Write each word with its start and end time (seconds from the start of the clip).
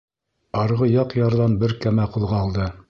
Арғы 0.61 0.89
яҡ 0.93 1.15
ярҙан 1.21 1.59
бер 1.65 1.77
кәмә 1.87 2.11
ҡуҙғалды. 2.17 2.75